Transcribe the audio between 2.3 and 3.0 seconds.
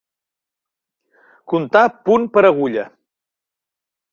per agulla.